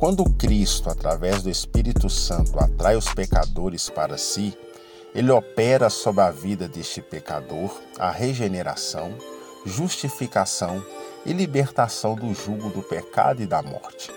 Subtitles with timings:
[0.00, 4.56] Quando Cristo, através do Espírito Santo, atrai os pecadores para si,
[5.14, 9.12] ele opera sobre a vida deste pecador a regeneração,
[9.66, 10.82] justificação
[11.26, 14.10] e libertação do jugo do pecado e da morte.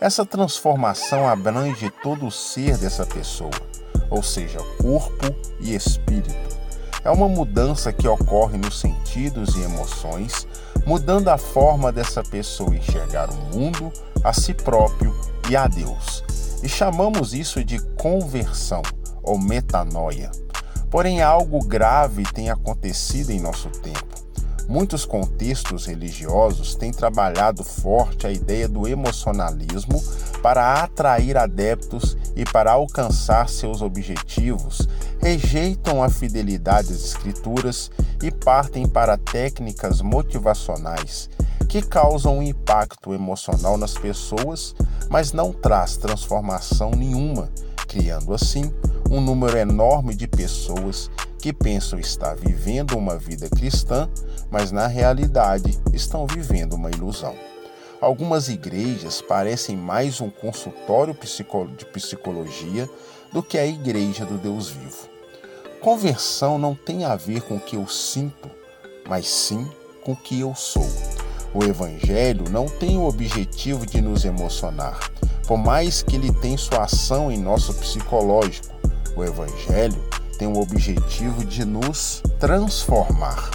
[0.00, 3.50] Essa transformação abrange todo o ser dessa pessoa,
[4.08, 6.56] ou seja, corpo e espírito.
[7.04, 10.46] É uma mudança que ocorre nos sentidos e emoções,
[10.88, 13.92] mudando a forma dessa pessoa enxergar o mundo,
[14.24, 15.14] a si próprio
[15.50, 16.24] e a Deus.
[16.62, 18.80] E chamamos isso de conversão
[19.22, 20.30] ou metanoia.
[20.90, 24.07] Porém, algo grave tem acontecido em nosso tempo.
[24.68, 30.02] Muitos contextos religiosos têm trabalhado forte a ideia do emocionalismo
[30.42, 34.86] para atrair adeptos e para alcançar seus objetivos,
[35.22, 37.90] rejeitam a fidelidade às Escrituras
[38.22, 41.30] e partem para técnicas motivacionais
[41.66, 44.74] que causam um impacto emocional nas pessoas,
[45.08, 47.50] mas não traz transformação nenhuma,
[47.86, 48.72] criando assim
[49.10, 54.08] um número enorme de pessoas que pensam estar vivendo uma vida cristã,
[54.50, 57.34] mas na realidade estão vivendo uma ilusão.
[58.00, 61.16] Algumas igrejas parecem mais um consultório
[61.76, 62.88] de psicologia
[63.32, 65.08] do que a igreja do Deus vivo.
[65.80, 68.50] Conversão não tem a ver com o que eu sinto,
[69.08, 69.68] mas sim
[70.04, 70.86] com o que eu sou.
[71.54, 74.98] O Evangelho não tem o objetivo de nos emocionar,
[75.46, 78.74] por mais que ele tenha sua ação em nosso psicológico.
[79.16, 80.07] O Evangelho
[80.38, 83.50] tem o objetivo de nos transformar.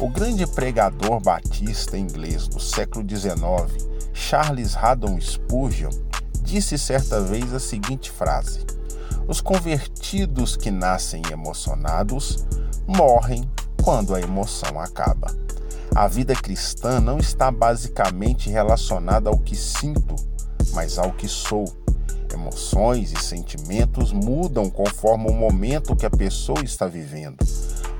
[0.00, 5.90] O grande pregador batista inglês do século XIX, Charles Haddon Spurgeon,
[6.42, 8.66] disse certa vez a seguinte frase:
[9.28, 12.44] Os convertidos que nascem emocionados
[12.86, 13.48] morrem
[13.82, 15.34] quando a emoção acaba.
[15.94, 20.16] A vida cristã não está basicamente relacionada ao que sinto,
[20.72, 21.64] mas ao que sou.
[22.48, 27.36] Emoções e sentimentos mudam conforme o momento que a pessoa está vivendo.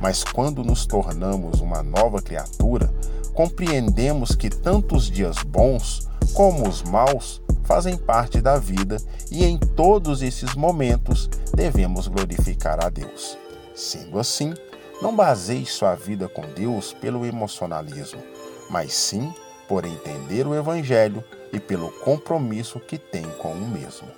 [0.00, 2.90] Mas quando nos tornamos uma nova criatura,
[3.34, 8.96] compreendemos que tanto os dias bons como os maus fazem parte da vida
[9.30, 13.36] e em todos esses momentos devemos glorificar a Deus.
[13.74, 14.54] Sendo assim,
[15.02, 18.22] não baseie sua vida com Deus pelo emocionalismo,
[18.70, 19.30] mas sim
[19.68, 21.22] por entender o Evangelho
[21.52, 24.08] e pelo compromisso que tem com o mesmo.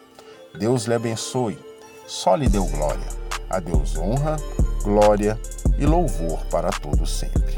[0.59, 1.59] Deus lhe abençoe,
[2.07, 3.07] só lhe deu glória.
[3.49, 4.37] A Deus honra,
[4.83, 5.39] glória
[5.79, 7.55] e louvor para todos sempre.